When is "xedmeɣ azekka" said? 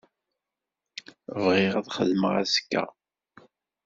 1.95-2.83